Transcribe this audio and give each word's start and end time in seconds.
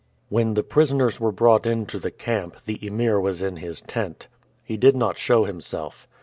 When 0.29 0.55
the 0.55 0.63
prisoners 0.63 1.19
were 1.19 1.31
brought 1.31 1.67
into 1.67 1.99
the 1.99 2.09
camp, 2.09 2.65
the 2.65 2.83
Emir 2.83 3.19
was 3.19 3.43
in 3.43 3.57
his 3.57 3.81
tent. 3.81 4.25
He 4.63 4.75
did 4.75 4.95
not 4.95 5.19
show 5.19 5.43
himself. 5.43 6.07